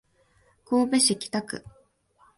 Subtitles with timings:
[0.65, 1.63] 神戸市北区